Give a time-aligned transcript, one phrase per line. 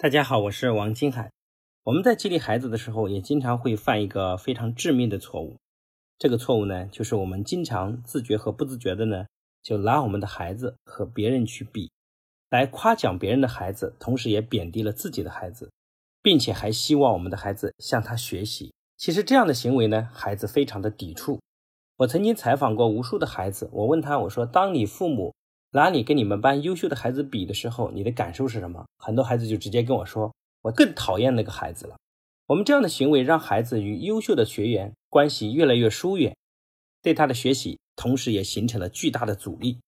[0.00, 1.32] 大家好，我是王金海。
[1.82, 5.56] 我们在激励孩子的时候，也经常会犯一个非常致命的错误。
[6.16, 9.26] 这个错误呢，就是我们经常自觉和不自觉的呢，
[9.60, 11.90] 就拿我们的孩子和别人去比，
[12.48, 15.68] 来夸奖别人的孩子，同时也贬低了自己的孩子，
[16.22, 18.72] 并且还希望我们的孩子向他学习。
[18.96, 21.40] 其实这样的行为呢，孩子非常的抵触。
[21.96, 25.34] 我曾经采访过无数的孩子，我问他，我说：“当你父母。”
[25.78, 28.84] 拿你跟你们班优秀的孩子比的时候，你的感受是什么？
[28.98, 31.96] 很多孩子就直接跟我说：“我更讨厌那个孩子了。”
[32.48, 36.36] 我们这样的行为让孩子与优秀的学员关系越来越疏远，
[37.00, 39.78] 对他的学习同时也形成了巨大的阻力。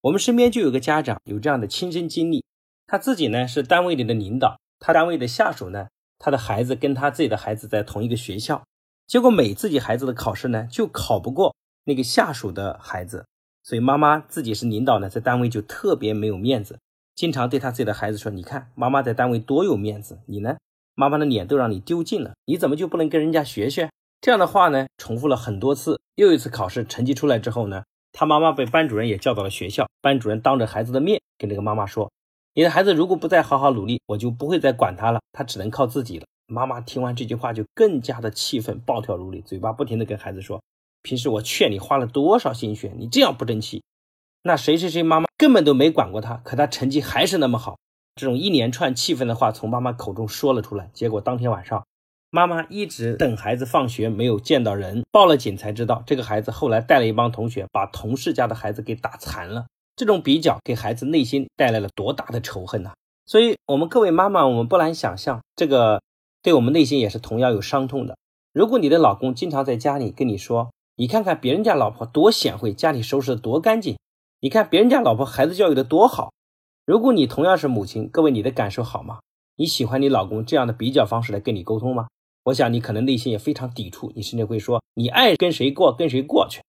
[0.00, 2.44] 我们身边就有个家长有这样的亲身经历，
[2.88, 5.86] 他自己呢是单位里的领导，他单位的下属呢，
[6.18, 8.64] 他的孩子跟他自己的孩子在同一个学校，
[9.06, 13.24] 结果每自己孩子的考试呢就考不过那个下属的孩子。
[13.68, 16.78] 所以妈妈自己是领导呢，在单位就特别没有面子，
[17.14, 20.56] 经常对他自己的孩子说：“你看妈妈在单位多有面子，你呢，
[20.94, 23.90] 妈妈的脸都让你丢尽了，你怎么就不能跟人家学学？”
[24.22, 26.00] 这样的话呢，重复了很多次。
[26.14, 32.10] 又一次考试成绩出来之后呢，他妈妈被班主任也叫到了学校，班主任当着孩子的面跟这个妈妈说
[32.56, 40.58] ：“你的孩子如果不再好好努力，我就不会再管他了，他只能靠自己了。”妈妈听完这句话就更加的气愤，暴跳如雷，嘴巴不停的跟孩子说。
[41.02, 43.82] 平时我劝你花了多少心血，你这样不争气，
[44.42, 47.78] 那谁谁谁妈妈根本都没管过他，可他成绩还是那么好。
[48.14, 51.86] 这种一连串气愤的话从妈妈口中说了出来，结果当天晚上，
[52.30, 59.66] 妈妈一直等孩子放学没有见到人，报了警才知道这个孩子后来带了一帮同学把同事家的孩子给打残了。
[59.96, 62.92] 这种比较给孩子内心带来了多大的仇恨呐！
[63.26, 66.00] 所以，我们各位妈妈，我们不难想象，这个
[66.40, 68.16] 对我们内心也是同样有伤痛的。
[68.52, 73.96] 如果你的老公经常在家里跟你说，你看看别人家老婆多贤惠，家里收拾的多干净。
[74.40, 76.32] 你看别人家老婆孩子教育的多好。
[76.84, 79.20] 如果你同样是母亲，各位你的感受好吗？
[79.54, 82.08] 你喜欢你老公这样的比较方式来跟你沟通吗？
[82.46, 86.60] 我想你可能内心也非常抵触，你甚至会说你爱跟谁过跟谁过去。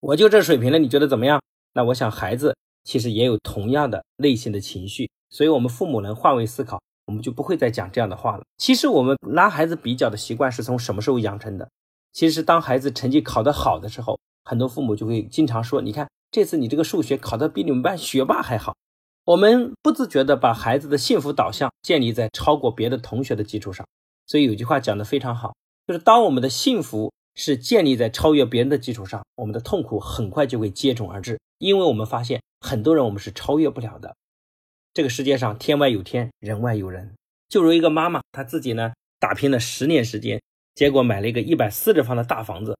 [0.00, 1.40] 我就这水平了，你觉得怎么样？
[1.72, 8.42] 那我想孩子其实也有同样的内心的情绪，所以我们父母能换位思考，我们就不会再讲这样的话了。
[8.58, 11.66] 其实我们拿孩子比较的习惯是从什么时候养成的？
[12.12, 18.74] 其实，当孩子成绩考得好的时候，很多父母就会经常说：“你看，这次你这个数学考得比你们班学霸还好。”
[19.24, 23.86] 我们不自觉地把孩子的幸福导向建立在超过别的同学的基础上。
[24.26, 25.54] 所以有句话讲得非常好，
[25.86, 34.16] 就是当我们的幸福是建立在超越别人的基础上，我们的痛苦很快就会接踵而至，因为我们发现很多人我们是超越不了的。
[34.94, 37.14] 这个世界上天外有天，人外有人。
[37.48, 40.40] 就如一个妈妈，她自己呢打拼了十年时间。
[40.78, 42.78] 结果买了一个一百四十方的大房子。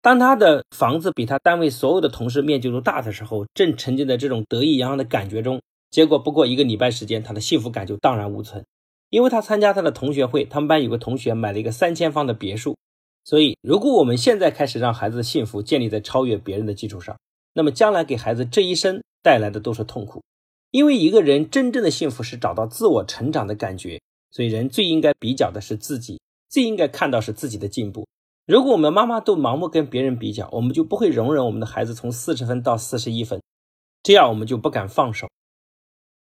[0.00, 5.60] 当他的房子比他单位所有的同事面积都大的时候，正沉浸在这种得意洋洋的感觉中。
[5.90, 8.64] 结果不过一个礼拜时间，他的幸福感就荡然无存。
[9.10, 12.76] 因为他参加他的同学会，他们班有个同学买了一个三千方的别墅。
[13.24, 17.18] 所以，如果我们现在开始让孩子的幸福建立在超越别人的基础上，
[17.52, 20.22] 那么将来给孩子这一生带来的都是痛苦。
[20.70, 24.00] 因为一个人真正的幸福是找到自我成长的感觉，
[24.30, 26.20] 所以人最应该比较的是自己。
[26.54, 28.06] 最应该看到是自己的进步。
[28.46, 33.42] 如果我们妈妈都盲目跟别人比较，我们就不会容忍我们的孩子从四十分到四十一分，
[34.04, 35.28] 这样我们就不敢放手，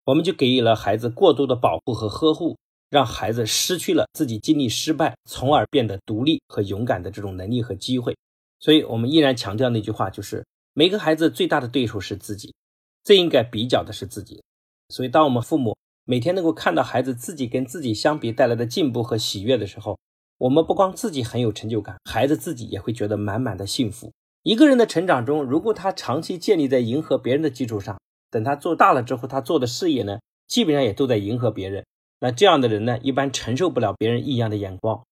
[0.06, 2.58] 我们就给予了孩子过度的保护和呵护，
[2.90, 8.18] 让孩子失去了自己经历失败，从而变得独立和勇敢的这种能力和机会。
[8.60, 10.44] 所以，我们依然强调那句话，就是
[10.74, 12.56] 每个孩子最大的对手是自己，
[13.04, 14.42] 最应该比较的是自己。
[14.90, 20.00] 所以，当我们父母每天能够看到孩子自己跟自己相比带来的进步和喜悦的时候，
[20.38, 24.12] 我们不光自己很有成就感，孩子自己也会觉得满满的幸福。
[24.42, 27.98] 一个人的成长中，如果他长期建立在迎合别人的基础上，
[28.30, 31.86] 等他做大了之后，他做的事业呢，基本上也都在迎合别人。
[32.20, 35.04] 那这样的人呢，一般承受不了别人异样的眼光。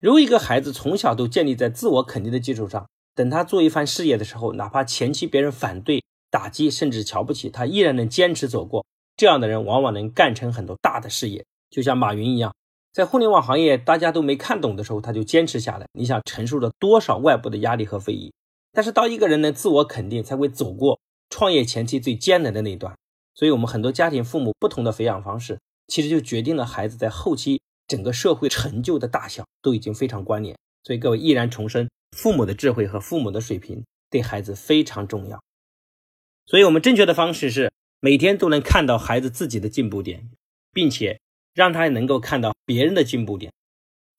[0.00, 8.84] 如果一个孩子从小都建立在自我肯定的基础上，等他做一番事业的时候，哪怕前期别人反对、打击，甚至瞧不起，他依然能坚持走过。
[9.16, 12.54] 这样的人往往能干成很多大的事业，就像马云一样。
[12.96, 15.86] 在互联网行业大家都没看懂的时候，他就坚持下来。
[15.92, 18.32] 你想承受了多少外部的压力和非议？
[18.72, 20.98] 但是当一个人能自我肯定，才会走过
[21.28, 22.96] 创业前期最艰难的那一段。
[23.34, 30.56] 所以，我们很多家庭父母不同的培养方式，其实就决定了孩子在后期整个社会成就的大小都已经非常关联。
[30.82, 35.38] 所以，各位依然重申，父母的智慧和父母的水平对孩子非常重要。
[36.46, 37.70] 所以我们正确的方式是
[38.00, 40.30] 每天都能看到孩子自己的进步点，
[40.72, 41.20] 并且。
[41.56, 43.50] 让他也能够看到别人的进步点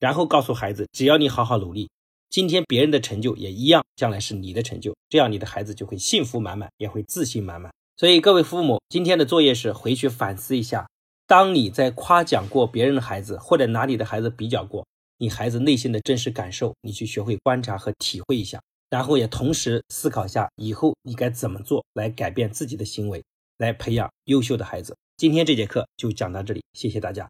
[0.00, 1.88] 然后告诉孩子只要你好好努力
[2.28, 7.72] 今天别人的成就也一样将来是你的成就这样你的孩子就会幸福满满也会自信满满。
[7.96, 10.88] 所以各位父母今天的作业是回去反思一下
[11.28, 14.84] 当你在夸奖过别人的孩子或者拿你的孩子比较过
[15.18, 23.22] 你孩子内心的真实感受你去学会观察和体会一下然后也同时思考下以后你该怎么做来改变自己的行为
[23.58, 24.96] 来培养优秀的孩子。
[25.18, 27.28] 今天这节课就讲到这里谢谢大家。